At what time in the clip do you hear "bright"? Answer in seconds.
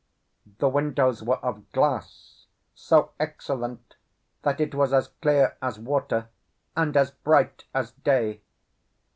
7.11-7.65